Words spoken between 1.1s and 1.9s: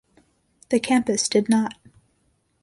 did not.